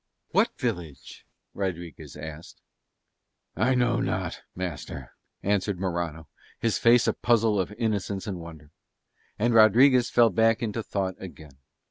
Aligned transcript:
"What 0.29 0.57
village?" 0.57 1.27
Rodriguez 1.53 2.15
asked. 2.17 2.59
"I 3.55 3.75
know 3.75 3.99
not, 3.99 4.41
master," 4.55 5.11
answered 5.43 5.79
Morano, 5.79 6.27
his 6.59 6.79
face 6.79 7.05
a 7.05 7.13
puzzle 7.13 7.59
of 7.59 7.71
innocence 7.73 8.25
and 8.25 8.39
wonder; 8.39 8.71
and 9.37 9.53
Rodriguez 9.53 10.09
fell 10.09 10.31
back 10.31 10.63
into 10.63 10.81
thought 10.81 11.13
again. 11.21 11.59